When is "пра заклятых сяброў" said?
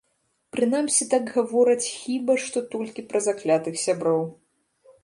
3.13-4.27